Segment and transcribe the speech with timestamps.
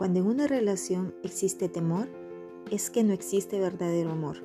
[0.00, 2.08] Cuando en una relación existe temor,
[2.70, 4.38] es que no existe verdadero amor,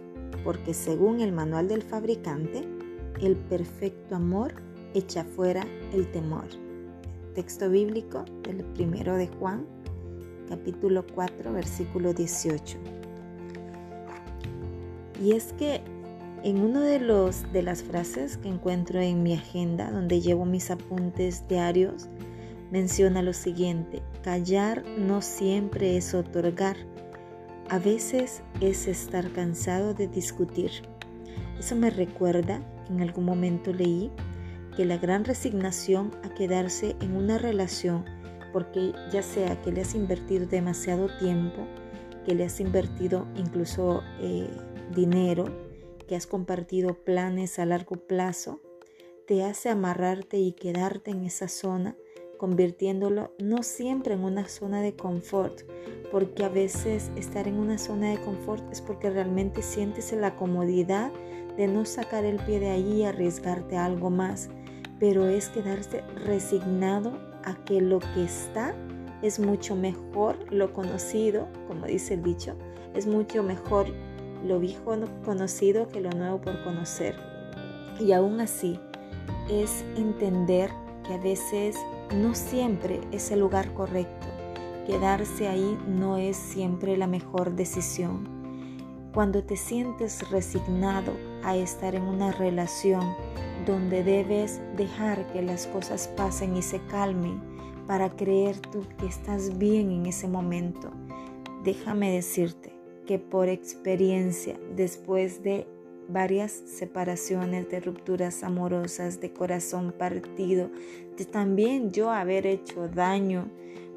[0.44, 2.67] porque según el manual del fabricante,
[3.21, 4.55] el perfecto amor
[4.94, 6.44] echa fuera el temor.
[7.36, 9.65] Texto bíblico del primero de Juan,
[10.49, 12.78] capítulo 4, versículo 18.
[15.24, 15.79] Y es que
[16.44, 16.99] en una de,
[17.53, 22.09] de las frases que encuentro en mi agenda, donde llevo mis apuntes diarios,
[22.72, 26.78] menciona lo siguiente, callar no siempre es otorgar,
[27.70, 30.72] a veces es estar cansado de discutir.
[31.59, 34.12] Eso me recuerda, en algún momento leí,
[34.76, 38.06] que la gran resignación a quedarse en una relación,
[38.52, 41.66] porque ya sea que le has invertido demasiado tiempo,
[42.26, 44.50] que le has invertido incluso eh,
[44.94, 45.45] dinero,
[46.08, 48.62] que has compartido planes a largo plazo,
[49.28, 51.95] te hace amarrarte y quedarte en esa zona
[52.38, 55.61] convirtiéndolo no siempre en una zona de confort,
[56.11, 61.11] porque a veces estar en una zona de confort es porque realmente sientes la comodidad
[61.58, 64.50] de no sacar el pie de allí y arriesgarte a algo más,
[65.00, 68.75] pero es quedarse resignado a que lo que está
[69.22, 72.55] es mucho mejor lo conocido, como dice el dicho,
[72.94, 73.88] es mucho mejor
[74.45, 77.16] lo viejo conocido que lo nuevo por conocer.
[77.99, 78.80] Y aún así
[79.49, 80.70] es entender
[81.05, 81.75] que a veces
[82.14, 84.28] no siempre es el lugar correcto.
[84.86, 88.28] Quedarse ahí no es siempre la mejor decisión.
[89.14, 93.16] Cuando te sientes resignado a estar en una relación
[93.66, 97.42] donde debes dejar que las cosas pasen y se calmen
[97.88, 100.92] para creer tú que estás bien en ese momento,
[101.64, 102.76] déjame decirte
[103.08, 105.67] que por experiencia, después de
[106.08, 110.70] varias separaciones, de rupturas amorosas, de corazón partido,
[111.17, 113.50] de también yo haber hecho daño,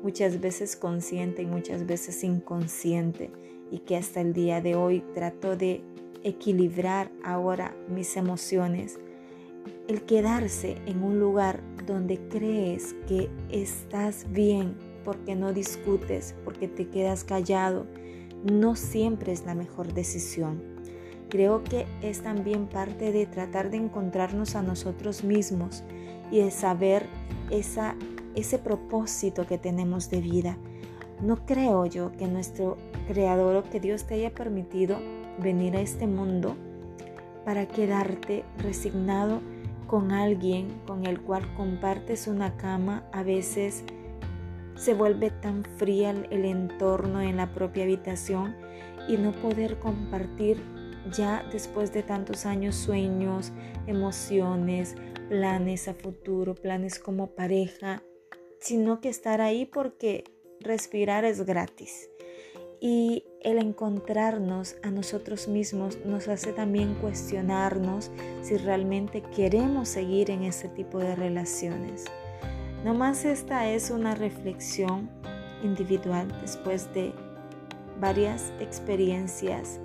[0.02, 3.30] muchas veces consciente y muchas veces inconsciente,
[3.70, 5.82] y que hasta el día de hoy trato de
[6.22, 8.98] equilibrar ahora mis emociones.
[9.88, 16.88] El quedarse en un lugar donde crees que estás bien porque no discutes, porque te
[16.88, 17.86] quedas callado,
[18.44, 20.77] no siempre es la mejor decisión
[21.28, 25.84] creo que es también parte de tratar de encontrarnos a nosotros mismos
[26.30, 27.06] y de saber
[27.50, 27.96] esa,
[28.34, 30.56] ese propósito que tenemos de vida.
[31.22, 32.76] No creo yo que nuestro
[33.08, 34.98] creador o que Dios te haya permitido
[35.38, 36.56] venir a este mundo
[37.44, 39.40] para quedarte resignado
[39.86, 43.84] con alguien con el cual compartes una cama, a veces
[44.76, 48.54] se vuelve tan fría el entorno en la propia habitación
[49.08, 50.62] y no poder compartir
[51.12, 53.52] ya después de tantos años sueños,
[53.86, 54.94] emociones,
[55.28, 58.02] planes a futuro, planes como pareja,
[58.60, 60.24] sino que estar ahí porque
[60.60, 62.08] respirar es gratis.
[62.80, 68.10] Y el encontrarnos a nosotros mismos nos hace también cuestionarnos
[68.42, 72.04] si realmente queremos seguir en ese tipo de relaciones.
[72.84, 75.10] No más esta es una reflexión
[75.64, 77.12] individual después de
[78.00, 79.80] varias experiencias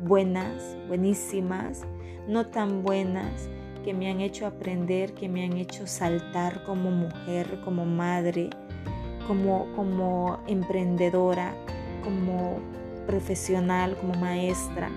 [0.00, 1.82] buenas, buenísimas,
[2.28, 3.48] no tan buenas,
[3.84, 8.50] que me han hecho aprender, que me han hecho saltar como mujer, como madre,
[9.26, 11.54] como, como emprendedora,
[12.02, 12.60] como
[13.06, 14.90] profesional, como maestra.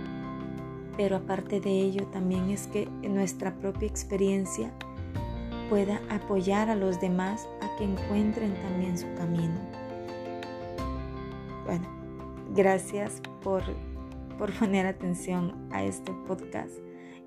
[0.98, 4.72] Pero aparte de ello, también es que nuestra propia experiencia
[5.70, 9.60] pueda apoyar a los demás a que encuentren también su camino.
[11.66, 11.88] Bueno,
[12.54, 13.64] gracias por
[14.38, 16.74] por poner atención a este podcast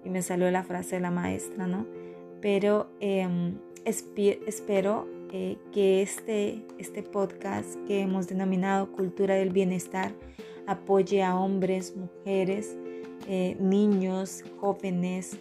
[0.04, 1.86] y me salió la frase de la maestra, ¿no?
[2.41, 10.14] Pero em, espero eh, que este, este podcast que hemos denominado Cultura del Bienestar
[10.66, 12.76] apoye a hombres, mujeres,
[13.26, 15.38] eh, niños, jóvenes,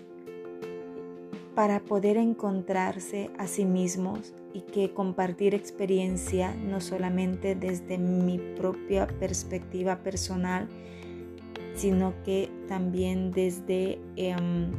[1.56, 9.08] para poder encontrarse a sí mismos y que compartir experiencia no solamente desde mi propia
[9.08, 10.68] perspectiva personal,
[11.78, 14.72] sino que también desde em,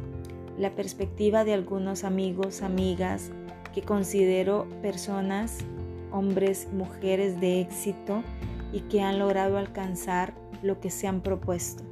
[0.57, 3.31] la perspectiva de algunos amigos, amigas
[3.73, 5.59] que considero personas,
[6.11, 8.21] hombres, mujeres de éxito
[8.73, 11.83] y que han logrado alcanzar lo que se han propuesto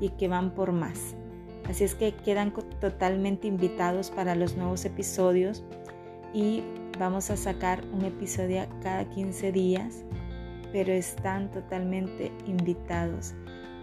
[0.00, 1.14] y que van por más.
[1.68, 5.62] Así es que quedan totalmente invitados para los nuevos episodios
[6.34, 6.64] y
[6.98, 10.04] vamos a sacar un episodio cada 15 días,
[10.72, 13.34] pero están totalmente invitados.